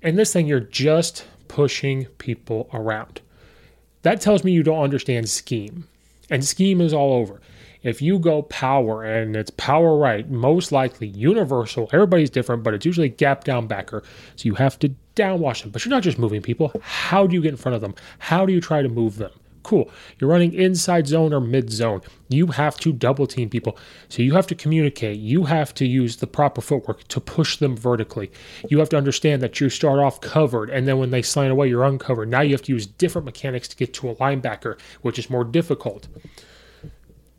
And 0.03 0.19
this 0.19 0.33
thing, 0.33 0.47
you're 0.47 0.61
just 0.61 1.25
pushing 1.49 2.07
people 2.19 2.69
around. 2.73 3.21
That 4.03 4.21
tells 4.21 4.45
me 4.45 4.53
you 4.53 4.63
don't 4.63 4.83
understand 4.83 5.29
scheme. 5.29 5.89
And 6.31 6.45
scheme 6.45 6.81
is 6.81 6.93
all 6.93 7.15
over. 7.15 7.41
If 7.87 8.03
you 8.03 8.19
go 8.19 8.43
power 8.43 9.05
and 9.05 9.37
it's 9.37 9.51
power 9.51 9.97
right, 9.97 10.29
most 10.29 10.73
likely 10.73 11.07
universal, 11.07 11.89
everybody's 11.93 12.31
different, 12.31 12.65
but 12.65 12.75
it's 12.75 12.85
usually 12.85 13.09
gap 13.09 13.45
down 13.45 13.69
backer. 13.69 14.03
So 14.35 14.47
you 14.47 14.57
have 14.57 14.77
to 14.81 14.93
downwash 15.15 15.63
them. 15.63 15.71
But 15.71 15.85
you're 15.85 15.91
not 15.91 16.03
just 16.03 16.19
moving 16.19 16.43
people. 16.43 16.73
How 16.83 17.29
do 17.29 17.37
you 17.37 17.41
get 17.41 17.53
in 17.53 17.57
front 17.57 17.77
of 17.77 17.81
them? 17.81 17.95
How 18.19 18.45
do 18.45 18.53
you 18.53 18.61
try 18.61 18.83
to 18.83 18.89
move 18.89 19.19
them? 19.19 19.31
Cool. 19.63 19.89
You're 20.19 20.31
running 20.31 20.53
inside 20.53 21.07
zone 21.07 21.33
or 21.33 21.41
mid 21.41 21.71
zone. 21.71 22.01
You 22.29 22.49
have 22.49 22.77
to 22.79 22.93
double 22.93 23.29
team 23.29 23.51
people. 23.51 23.79
So 24.09 24.21
you 24.21 24.35
have 24.35 24.49
to 24.49 24.57
communicate. 24.57 25.19
You 25.19 25.45
have 25.45 25.73
to 25.75 25.87
use 25.87 26.17
the 26.17 26.27
proper 26.27 26.61
footwork 26.61 27.07
to 27.07 27.21
push 27.21 27.57
them 27.57 27.77
vertically. 27.77 28.33
You 28.69 28.81
have 28.81 28.89
to 28.89 28.97
understand 28.97 29.43
that 29.43 29.61
you 29.61 29.71
start 29.71 30.01
off 30.01 30.21
covered 30.21 30.71
and 30.71 30.89
then 30.89 30.99
when 30.99 31.11
they 31.11 31.23
slant 31.23 31.53
away, 31.53 31.69
you're 31.69 31.85
uncovered. 31.85 32.29
Now 32.31 32.41
you 32.41 32.51
have 32.51 32.63
to 32.63 32.73
use 32.73 32.87
different 32.87 33.27
mechanics 33.27 33.69
to 33.69 33.77
get 33.77 33.95
to 33.95 34.11
a 34.11 34.17
linebacker, 34.17 34.77
which 35.03 35.21
is 35.21 35.31
more 35.31 35.45
difficult. 35.45 36.09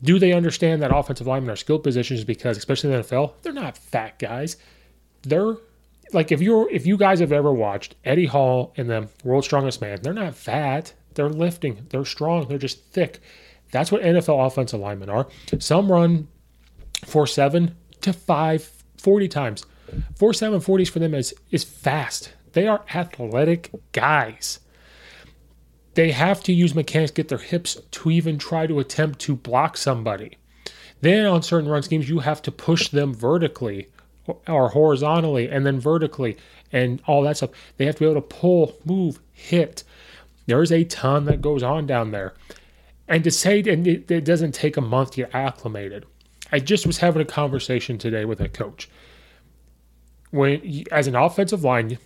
Do 0.02 0.18
they 0.18 0.32
understand 0.32 0.82
that 0.82 0.94
offensive 0.94 1.26
linemen 1.26 1.50
are 1.50 1.56
skilled 1.56 1.82
positions 1.82 2.24
because, 2.24 2.56
especially 2.56 2.92
in 2.92 3.00
the 3.00 3.02
NFL, 3.06 3.34
they're 3.42 3.52
not 3.52 3.76
fat 3.76 4.18
guys. 4.18 4.56
They're 5.22 5.56
like 6.12 6.32
if 6.32 6.40
you're 6.40 6.70
if 6.70 6.86
you 6.86 6.96
guys 6.96 7.20
have 7.20 7.32
ever 7.32 7.52
watched 7.52 7.96
Eddie 8.04 8.26
Hall 8.26 8.72
and 8.76 8.88
the 8.88 9.08
World's 9.24 9.46
Strongest 9.46 9.80
Man, 9.80 9.98
they're 10.02 10.12
not 10.12 10.34
fat. 10.34 10.94
They're 11.14 11.28
lifting. 11.28 11.86
They're 11.90 12.04
strong. 12.04 12.46
They're 12.46 12.58
just 12.58 12.84
thick. 12.92 13.20
That's 13.72 13.92
what 13.92 14.02
NFL 14.02 14.46
offensive 14.46 14.80
linemen 14.80 15.10
are. 15.10 15.26
Some 15.58 15.90
run 15.90 16.28
4 17.04 17.26
7 17.26 17.74
to 18.02 18.12
5 18.12 18.72
40 18.96 19.28
times. 19.28 19.66
4 20.16 20.32
7 20.32 20.60
40s 20.60 20.90
for 20.90 20.98
them 20.98 21.14
is, 21.14 21.34
is 21.50 21.64
fast. 21.64 22.32
They 22.52 22.66
are 22.66 22.84
athletic 22.94 23.70
guys. 23.92 24.60
They 25.98 26.12
have 26.12 26.44
to 26.44 26.52
use 26.52 26.76
mechanics, 26.76 27.10
get 27.10 27.26
their 27.26 27.38
hips 27.38 27.76
to 27.90 28.10
even 28.12 28.38
try 28.38 28.68
to 28.68 28.78
attempt 28.78 29.18
to 29.22 29.34
block 29.34 29.76
somebody. 29.76 30.38
Then 31.00 31.26
on 31.26 31.42
certain 31.42 31.68
run 31.68 31.82
schemes, 31.82 32.08
you 32.08 32.20
have 32.20 32.40
to 32.42 32.52
push 32.52 32.90
them 32.90 33.12
vertically 33.12 33.88
or 34.46 34.68
horizontally 34.68 35.48
and 35.48 35.66
then 35.66 35.80
vertically 35.80 36.36
and 36.70 37.02
all 37.08 37.22
that 37.22 37.38
stuff. 37.38 37.50
They 37.78 37.86
have 37.86 37.96
to 37.96 37.98
be 37.98 38.04
able 38.08 38.22
to 38.22 38.28
pull, 38.28 38.76
move, 38.84 39.18
hit. 39.32 39.82
There's 40.46 40.70
a 40.70 40.84
ton 40.84 41.24
that 41.24 41.42
goes 41.42 41.64
on 41.64 41.88
down 41.88 42.12
there. 42.12 42.34
And 43.08 43.24
to 43.24 43.32
say 43.32 43.58
and 43.62 43.84
it, 43.84 44.08
it 44.08 44.24
doesn't 44.24 44.52
take 44.52 44.76
a 44.76 44.80
month 44.80 45.10
to 45.10 45.22
get 45.22 45.34
acclimated. 45.34 46.06
I 46.52 46.60
just 46.60 46.86
was 46.86 46.98
having 46.98 47.22
a 47.22 47.24
conversation 47.24 47.98
today 47.98 48.24
with 48.24 48.40
a 48.40 48.48
coach. 48.48 48.88
When 50.30 50.84
as 50.92 51.08
an 51.08 51.16
offensive 51.16 51.64
line, 51.64 51.98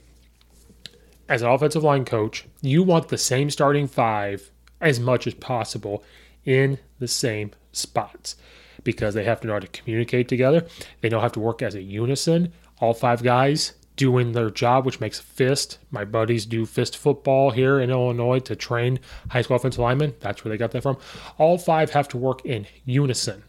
as 1.33 1.41
an 1.41 1.49
offensive 1.49 1.83
line 1.83 2.05
coach, 2.05 2.45
you 2.61 2.83
want 2.83 3.09
the 3.09 3.17
same 3.17 3.49
starting 3.49 3.89
five 3.89 4.51
as 4.83 5.01
much 5.01 5.27
as 5.27 5.33
possible 5.33 6.05
in 6.45 6.79
the 6.99 7.09
same 7.09 7.51
spots 7.73 8.37
because 8.85 9.15
they 9.15 9.25
have 9.25 9.41
to 9.41 9.47
know 9.47 9.55
how 9.55 9.59
to 9.59 9.67
communicate 9.69 10.29
together. 10.29 10.67
They 11.01 11.09
know 11.09 11.21
how 11.21 11.29
to 11.29 11.41
work 11.41 11.63
as 11.63 11.75
a 11.75 11.81
unison. 11.81 12.53
All 12.81 12.93
five 12.93 13.23
guys 13.23 13.73
doing 13.97 14.33
their 14.33 14.51
job, 14.51 14.85
which 14.85 15.01
makes 15.01 15.21
fist. 15.21 15.79
My 15.91 16.05
buddies 16.05 16.45
do 16.45 16.67
fist 16.67 16.99
football 16.99 17.51
here 17.51 17.81
in 17.81 17.89
Illinois 17.89 18.41
to 18.41 18.55
train 18.55 19.01
high 19.31 19.41
school 19.41 19.57
offensive 19.57 19.81
linemen. 19.81 20.15
That's 20.21 20.45
where 20.45 20.51
they 20.51 20.59
got 20.59 20.73
that 20.73 20.83
from. 20.83 20.99
All 21.39 21.57
five 21.57 21.93
have 21.93 22.09
to 22.09 22.19
work 22.19 22.45
in 22.45 22.67
unison. 22.85 23.43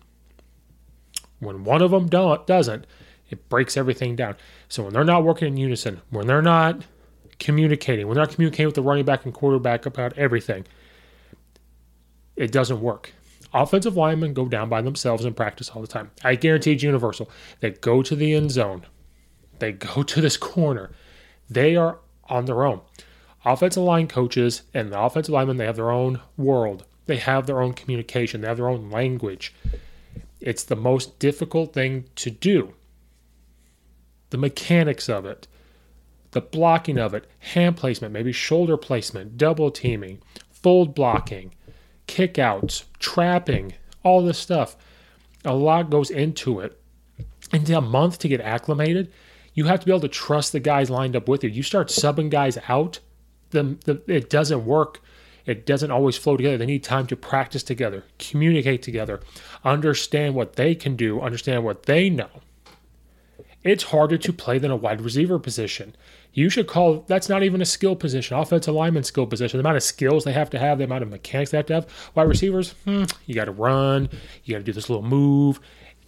When 1.39 1.65
one 1.65 1.81
of 1.81 1.91
them 1.91 2.07
don't, 2.07 2.47
doesn't, 2.47 2.87
it 3.29 3.49
breaks 3.49 3.75
everything 3.75 4.15
down. 4.15 4.37
So 4.69 4.83
when 4.83 4.93
they're 4.93 5.03
not 5.03 5.25
working 5.25 5.49
in 5.49 5.57
unison, 5.57 6.01
when 6.11 6.27
they're 6.27 6.41
not 6.41 6.83
communicating, 7.43 8.07
when 8.07 8.15
they're 8.15 8.25
not 8.25 8.33
communicating 8.33 8.67
with 8.67 8.75
the 8.75 8.81
running 8.81 9.05
back 9.05 9.25
and 9.25 9.33
quarterback 9.33 9.85
about 9.85 10.17
everything, 10.17 10.65
it 12.35 12.51
doesn't 12.51 12.81
work. 12.81 13.13
Offensive 13.53 13.95
linemen 13.95 14.33
go 14.33 14.47
down 14.47 14.69
by 14.69 14.81
themselves 14.81 15.25
in 15.25 15.33
practice 15.35 15.69
all 15.69 15.81
the 15.81 15.87
time. 15.87 16.09
I 16.23 16.35
guarantee 16.35 16.71
it's 16.71 16.81
universal. 16.81 17.29
They 17.59 17.71
go 17.71 18.01
to 18.01 18.15
the 18.15 18.33
end 18.33 18.51
zone 18.51 18.87
they 19.63 19.71
go 19.95 20.03
to 20.03 20.21
this 20.21 20.37
corner. 20.37 20.91
They 21.49 21.75
are 21.75 21.99
on 22.25 22.45
their 22.45 22.65
own. 22.65 22.81
Offensive 23.45 23.83
line 23.83 24.07
coaches 24.07 24.63
and 24.73 24.91
the 24.91 24.99
offensive 24.99 25.33
linemen, 25.33 25.57
they 25.57 25.65
have 25.65 25.75
their 25.75 25.91
own 25.91 26.19
world. 26.37 26.85
They 27.05 27.17
have 27.17 27.45
their 27.45 27.61
own 27.61 27.73
communication. 27.73 28.41
They 28.41 28.47
have 28.47 28.57
their 28.57 28.69
own 28.69 28.89
language. 28.89 29.53
It's 30.39 30.63
the 30.63 30.75
most 30.75 31.19
difficult 31.19 31.73
thing 31.73 32.05
to 32.15 32.29
do. 32.29 32.73
The 34.29 34.37
mechanics 34.37 35.09
of 35.09 35.25
it, 35.25 35.47
the 36.33 36.41
blocking 36.41 36.97
of 36.97 37.13
it, 37.13 37.27
hand 37.39 37.77
placement, 37.77 38.13
maybe 38.13 38.31
shoulder 38.31 38.75
placement, 38.77 39.37
double 39.37 39.71
teaming, 39.71 40.19
fold 40.51 40.93
blocking, 40.93 41.53
kickouts, 42.07 42.83
trapping, 42.99 43.73
all 44.03 44.23
this 44.23 44.37
stuff. 44.37 44.75
A 45.45 45.53
lot 45.53 45.89
goes 45.89 46.09
into 46.11 46.59
it. 46.59 46.79
And 47.51 47.69
a 47.69 47.81
month 47.81 48.19
to 48.19 48.27
get 48.27 48.41
acclimated, 48.41 49.11
you 49.53 49.65
have 49.65 49.79
to 49.79 49.85
be 49.85 49.91
able 49.91 50.01
to 50.01 50.07
trust 50.07 50.51
the 50.51 50.59
guys 50.59 50.89
lined 50.89 51.15
up 51.15 51.27
with 51.27 51.43
you. 51.43 51.49
You 51.49 51.63
start 51.63 51.89
subbing 51.89 52.29
guys 52.29 52.57
out, 52.67 52.99
the, 53.51 53.77
the, 53.85 54.01
it 54.07 54.29
doesn't 54.29 54.65
work. 54.65 55.01
It 55.45 55.65
doesn't 55.65 55.91
always 55.91 56.17
flow 56.17 56.37
together. 56.37 56.57
They 56.57 56.65
need 56.65 56.83
time 56.83 57.05
to 57.07 57.17
practice 57.17 57.63
together, 57.63 58.05
communicate 58.17 58.81
together, 58.81 59.19
understand 59.63 60.35
what 60.35 60.55
they 60.55 60.73
can 60.73 60.95
do, 60.95 61.21
understand 61.21 61.65
what 61.65 61.83
they 61.83 62.09
know. 62.09 62.29
It's 63.63 63.83
harder 63.83 64.17
to 64.17 64.33
play 64.33 64.57
than 64.57 64.71
a 64.71 64.75
wide 64.75 65.01
receiver 65.01 65.39
position. 65.39 65.95
You 66.33 66.49
should 66.49 66.67
call 66.67 67.05
that's 67.07 67.29
not 67.29 67.43
even 67.43 67.61
a 67.61 67.65
skill 67.65 67.95
position, 67.95 68.37
offensive 68.37 68.73
lineman 68.73 69.03
skill 69.03 69.27
position. 69.27 69.57
The 69.57 69.61
amount 69.61 69.77
of 69.77 69.83
skills 69.83 70.23
they 70.23 70.33
have 70.33 70.49
to 70.51 70.59
have, 70.59 70.79
the 70.79 70.83
amount 70.83 71.03
of 71.03 71.09
mechanics 71.09 71.51
they 71.51 71.57
have 71.57 71.67
to 71.67 71.73
have. 71.73 71.87
Wide 72.15 72.27
receivers, 72.27 72.71
hmm, 72.85 73.03
you 73.25 73.35
got 73.35 73.45
to 73.45 73.51
run, 73.51 74.09
you 74.43 74.53
got 74.53 74.59
to 74.59 74.63
do 74.63 74.73
this 74.73 74.89
little 74.89 75.05
move, 75.05 75.59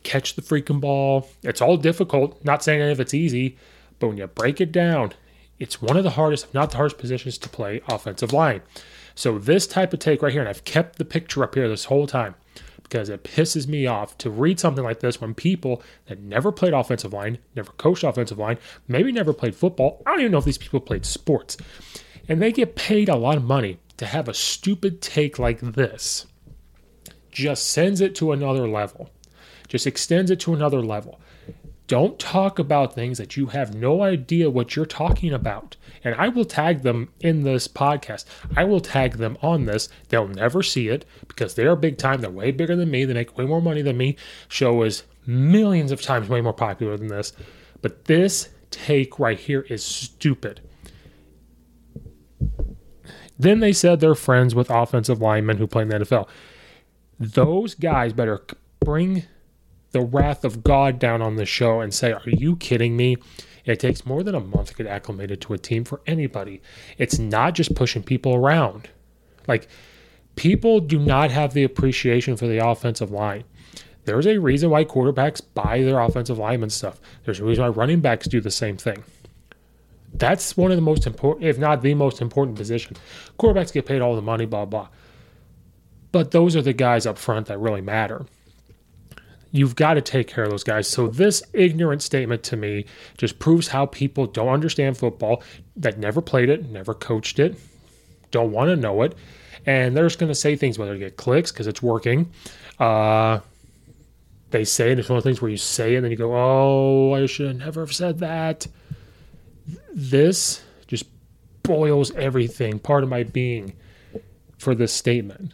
catch 0.03 0.35
the 0.35 0.41
freaking 0.41 0.81
ball. 0.81 1.29
It's 1.43 1.61
all 1.61 1.77
difficult. 1.77 2.43
Not 2.43 2.63
saying 2.63 2.81
any 2.81 2.91
of 2.91 2.99
it's 2.99 3.13
easy, 3.13 3.57
but 3.99 4.07
when 4.07 4.17
you 4.17 4.25
break 4.27 4.59
it 4.59 4.71
down, 4.71 5.13
it's 5.59 5.81
one 5.81 5.95
of 5.95 6.03
the 6.03 6.11
hardest, 6.11 6.45
if 6.45 6.53
not 6.53 6.71
the 6.71 6.77
hardest 6.77 6.97
positions 6.97 7.37
to 7.37 7.49
play 7.49 7.81
offensive 7.87 8.33
line. 8.33 8.61
So 9.13 9.37
this 9.37 9.67
type 9.67 9.93
of 9.93 9.99
take 9.99 10.21
right 10.21 10.31
here, 10.31 10.41
and 10.41 10.49
I've 10.49 10.65
kept 10.65 10.97
the 10.97 11.05
picture 11.05 11.43
up 11.43 11.55
here 11.55 11.69
this 11.69 11.85
whole 11.85 12.07
time 12.07 12.35
because 12.87 13.09
it 13.09 13.23
pisses 13.23 13.67
me 13.67 13.87
off 13.87 14.15
to 14.19 14.29
read 14.29 14.59
something 14.59 14.83
like 14.83 14.99
this 14.99 15.19
when 15.19 15.33
people 15.33 15.81
that 16.05 16.19
never 16.19 16.51
played 16.51 16.71
offensive 16.71 17.13
line, 17.13 17.39
never 17.55 17.71
coached 17.73 18.03
offensive 18.03 18.37
line, 18.37 18.59
maybe 18.87 19.11
never 19.11 19.33
played 19.33 19.55
football, 19.55 20.03
I 20.05 20.11
don't 20.11 20.19
even 20.19 20.31
know 20.31 20.37
if 20.37 20.45
these 20.45 20.59
people 20.59 20.79
played 20.79 21.03
sports, 21.03 21.57
and 22.29 22.39
they 22.39 22.51
get 22.51 22.75
paid 22.75 23.09
a 23.09 23.15
lot 23.15 23.37
of 23.37 23.43
money 23.43 23.79
to 23.97 24.05
have 24.05 24.29
a 24.29 24.35
stupid 24.35 25.01
take 25.01 25.39
like 25.39 25.59
this, 25.59 26.27
just 27.31 27.71
sends 27.71 28.01
it 28.01 28.13
to 28.15 28.31
another 28.31 28.67
level, 28.67 29.09
just 29.67 29.87
extends 29.87 30.29
it 30.29 30.39
to 30.41 30.53
another 30.53 30.81
level. 30.81 31.19
Don't 31.87 32.17
talk 32.17 32.57
about 32.57 32.95
things 32.95 33.19
that 33.19 33.37
you 33.37 33.47
have 33.47 33.75
no 33.75 34.01
idea 34.01 34.49
what 34.49 34.75
you're 34.75 34.85
talking 34.85 35.31
about. 35.31 35.75
And 36.03 36.15
I 36.15 36.29
will 36.29 36.45
tag 36.45 36.81
them 36.81 37.09
in 37.19 37.43
this 37.43 37.67
podcast. 37.67 38.25
I 38.55 38.63
will 38.63 38.79
tag 38.79 39.17
them 39.17 39.37
on 39.41 39.65
this. 39.65 39.87
They'll 40.09 40.27
never 40.27 40.63
see 40.63 40.87
it 40.87 41.05
because 41.27 41.53
they 41.53 41.65
are 41.65 41.75
big 41.75 41.97
time. 41.97 42.21
They're 42.21 42.31
way 42.31 42.51
bigger 42.51 42.75
than 42.75 42.89
me. 42.89 43.05
They 43.05 43.13
make 43.13 43.37
way 43.37 43.45
more 43.45 43.61
money 43.61 43.83
than 43.83 43.97
me. 43.97 44.15
Show 44.47 44.81
is 44.81 45.03
millions 45.27 45.91
of 45.91 46.01
times 46.01 46.27
way 46.27 46.41
more 46.41 46.53
popular 46.53 46.97
than 46.97 47.07
this. 47.07 47.33
But 47.81 48.05
this 48.05 48.49
take 48.71 49.19
right 49.19 49.39
here 49.39 49.61
is 49.69 49.83
stupid. 49.83 50.61
Then 53.37 53.59
they 53.59 53.73
said 53.73 53.99
they're 53.99 54.15
friends 54.15 54.55
with 54.55 54.69
offensive 54.69 55.21
linemen 55.21 55.57
who 55.57 55.67
play 55.67 55.83
in 55.83 55.89
the 55.89 55.99
NFL. 55.99 56.27
Those 57.19 57.75
guys 57.75 58.13
better 58.13 58.41
bring 58.79 59.23
the 59.95 60.01
wrath 60.01 60.43
of 60.43 60.61
God 60.61 60.99
down 60.99 61.21
on 61.21 61.37
the 61.37 61.45
show 61.45 61.79
and 61.79 61.93
say, 61.93 62.11
Are 62.11 62.21
you 62.25 62.57
kidding 62.57 62.97
me? 62.97 63.15
It 63.63 63.79
takes 63.79 64.05
more 64.05 64.23
than 64.23 64.35
a 64.35 64.41
month 64.41 64.67
to 64.67 64.75
get 64.75 64.87
acclimated 64.87 65.39
to 65.41 65.53
a 65.53 65.57
team 65.57 65.85
for 65.85 66.01
anybody. 66.05 66.61
It's 66.97 67.17
not 67.17 67.55
just 67.55 67.75
pushing 67.75 68.03
people 68.03 68.35
around. 68.35 68.89
Like, 69.47 69.69
people 70.35 70.81
do 70.81 70.99
not 70.99 71.31
have 71.31 71.53
the 71.53 71.63
appreciation 71.63 72.35
for 72.35 72.45
the 72.45 72.57
offensive 72.57 73.09
line. 73.09 73.45
There's 74.03 74.27
a 74.27 74.37
reason 74.37 74.69
why 74.69 74.83
quarterbacks 74.83 75.41
buy 75.53 75.81
their 75.81 76.01
offensive 76.01 76.37
lineman 76.37 76.71
stuff. 76.71 76.99
There's 77.23 77.39
a 77.39 77.45
reason 77.45 77.63
why 77.63 77.69
running 77.69 78.01
backs 78.01 78.27
do 78.27 78.41
the 78.41 78.51
same 78.51 78.75
thing. 78.75 79.01
That's 80.13 80.57
one 80.57 80.71
of 80.71 80.77
the 80.77 80.81
most 80.81 81.07
important, 81.07 81.45
if 81.45 81.57
not 81.57 81.81
the 81.81 81.93
most 81.93 82.21
important 82.21 82.57
position. 82.57 82.97
Quarterbacks 83.39 83.71
get 83.71 83.85
paid 83.85 84.01
all 84.01 84.17
the 84.17 84.21
money, 84.21 84.45
blah, 84.45 84.65
blah. 84.65 84.89
But 86.11 86.31
those 86.31 86.57
are 86.57 86.61
the 86.61 86.73
guys 86.73 87.05
up 87.05 87.17
front 87.17 87.47
that 87.47 87.59
really 87.59 87.81
matter. 87.81 88.25
You've 89.55 89.75
got 89.75 89.93
to 89.93 90.01
take 90.01 90.27
care 90.27 90.43
of 90.43 90.49
those 90.49 90.65
guys. 90.65 90.85
So 90.85 91.07
this 91.07 91.41
ignorant 91.53 92.01
statement 92.01 92.43
to 92.43 92.57
me 92.57 92.85
just 93.17 93.39
proves 93.39 93.69
how 93.69 93.85
people 93.85 94.27
don't 94.27 94.49
understand 94.49 94.97
football, 94.97 95.41
that 95.77 95.97
never 95.97 96.21
played 96.21 96.49
it, 96.49 96.69
never 96.69 96.93
coached 96.93 97.39
it, 97.39 97.55
don't 98.31 98.51
want 98.51 98.67
to 98.67 98.75
know 98.75 99.01
it, 99.03 99.15
and 99.65 99.95
they're 99.95 100.07
just 100.07 100.19
going 100.19 100.29
to 100.29 100.35
say 100.35 100.57
things 100.57 100.77
whether 100.77 100.91
to 100.91 100.99
get 100.99 101.15
clicks 101.15 101.53
because 101.53 101.67
it's 101.67 101.81
working. 101.81 102.29
Uh, 102.79 103.39
they 104.51 104.65
say 104.65 104.91
it. 104.91 104.99
It's 104.99 105.07
one 105.07 105.17
of 105.17 105.23
the 105.23 105.29
things 105.29 105.41
where 105.41 105.49
you 105.49 105.55
say 105.55 105.93
it 105.93 105.97
and 105.97 106.03
then 106.03 106.11
you 106.11 106.17
go, 106.17 106.35
"Oh, 106.35 107.13
I 107.13 107.25
should 107.25 107.57
never 107.57 107.79
have 107.79 107.93
said 107.93 108.19
that." 108.19 108.67
This 109.93 110.61
just 110.87 111.05
boils 111.63 112.11
everything, 112.11 112.77
part 112.79 113.03
of 113.03 113.09
my 113.09 113.23
being, 113.23 113.73
for 114.57 114.75
this 114.75 114.91
statement. 114.91 115.53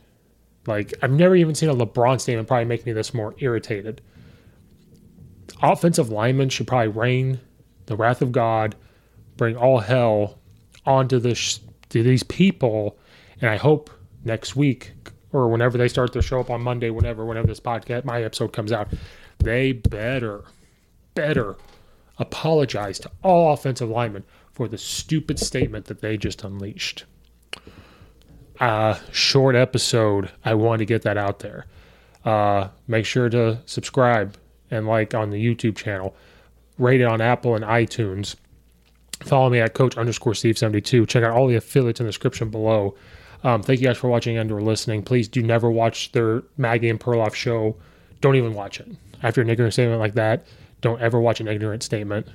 Like 0.67 0.93
I've 1.01 1.11
never 1.11 1.35
even 1.35 1.55
seen 1.55 1.69
a 1.69 1.75
LeBron 1.75 2.19
statement 2.21 2.47
probably 2.47 2.65
make 2.65 2.85
me 2.85 2.91
this 2.91 3.13
more 3.13 3.35
irritated. 3.39 4.01
Offensive 5.61 6.09
linemen 6.09 6.49
should 6.49 6.67
probably 6.67 6.87
rain 6.87 7.39
the 7.87 7.95
wrath 7.95 8.21
of 8.21 8.31
God, 8.31 8.75
bring 9.37 9.57
all 9.57 9.79
hell 9.79 10.39
onto 10.85 11.19
this 11.19 11.59
to 11.89 12.03
these 12.03 12.23
people, 12.23 12.97
and 13.41 13.49
I 13.49 13.57
hope 13.57 13.89
next 14.23 14.55
week 14.55 14.93
or 15.33 15.47
whenever 15.47 15.77
they 15.77 15.87
start 15.87 16.13
to 16.13 16.21
show 16.21 16.39
up 16.39 16.49
on 16.49 16.61
Monday, 16.61 16.89
whenever 16.89 17.25
whenever 17.25 17.47
this 17.47 17.59
podcast 17.59 18.05
my 18.05 18.23
episode 18.23 18.53
comes 18.53 18.71
out, 18.71 18.87
they 19.39 19.71
better 19.71 20.43
better 21.15 21.57
apologize 22.17 22.99
to 22.99 23.11
all 23.23 23.53
offensive 23.53 23.89
linemen 23.89 24.23
for 24.51 24.67
the 24.67 24.77
stupid 24.77 25.39
statement 25.39 25.85
that 25.85 26.01
they 26.01 26.17
just 26.17 26.43
unleashed 26.43 27.05
uh, 28.61 28.97
short 29.11 29.55
episode. 29.55 30.31
I 30.45 30.53
wanted 30.53 30.77
to 30.79 30.85
get 30.85 31.01
that 31.01 31.17
out 31.17 31.39
there. 31.39 31.65
Uh, 32.23 32.69
make 32.87 33.05
sure 33.05 33.27
to 33.29 33.59
subscribe 33.65 34.37
and 34.69 34.87
like 34.87 35.13
on 35.13 35.31
the 35.31 35.43
YouTube 35.43 35.75
channel. 35.75 36.15
Rate 36.77 37.01
it 37.01 37.05
on 37.05 37.19
Apple 37.19 37.55
and 37.55 37.65
iTunes. 37.65 38.35
Follow 39.21 39.49
me 39.49 39.59
at 39.59 39.73
Coach 39.73 39.97
underscore 39.97 40.33
Steve 40.33 40.57
seventy 40.57 40.81
two. 40.81 41.05
Check 41.05 41.23
out 41.23 41.31
all 41.31 41.47
the 41.47 41.55
affiliates 41.55 41.99
in 41.99 42.05
the 42.05 42.09
description 42.09 42.49
below. 42.49 42.95
Um, 43.43 43.63
thank 43.63 43.81
you 43.81 43.87
guys 43.87 43.97
for 43.97 44.07
watching 44.07 44.37
and 44.37 44.51
or 44.51 44.61
listening. 44.61 45.03
Please 45.03 45.27
do 45.27 45.41
never 45.41 45.69
watch 45.69 46.11
their 46.11 46.43
Maggie 46.57 46.89
and 46.89 46.99
Perloff 46.99 47.33
show. 47.33 47.75
Don't 48.21 48.35
even 48.35 48.53
watch 48.53 48.79
it. 48.79 48.87
After 49.23 49.41
an 49.41 49.49
ignorant 49.49 49.73
statement 49.73 49.99
like 49.99 50.13
that, 50.13 50.45
don't 50.81 51.01
ever 51.01 51.19
watch 51.19 51.39
an 51.39 51.47
ignorant 51.47 51.83
statement 51.83 52.27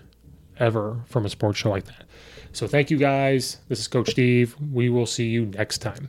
ever 0.59 1.01
from 1.07 1.27
a 1.27 1.29
sports 1.29 1.59
show 1.59 1.71
like 1.71 1.85
that. 1.85 2.05
So 2.53 2.66
thank 2.66 2.90
you 2.90 2.97
guys. 2.97 3.59
This 3.69 3.81
is 3.81 3.88
Coach 3.88 4.11
Steve. 4.11 4.57
We 4.73 4.88
will 4.88 5.07
see 5.07 5.27
you 5.29 5.47
next 5.47 5.79
time. 5.79 6.09